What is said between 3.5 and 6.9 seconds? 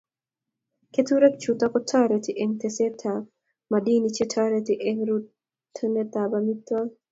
madini che tareti eng' rutunet ab minutik